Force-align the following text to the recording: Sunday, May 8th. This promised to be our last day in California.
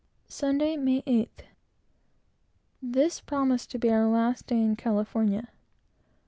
Sunday, 0.29 0.77
May 0.77 1.03
8th. 1.03 1.43
This 2.81 3.19
promised 3.21 3.69
to 3.69 3.77
be 3.77 3.91
our 3.91 4.07
last 4.07 4.47
day 4.47 4.59
in 4.59 4.75
California. 4.75 5.49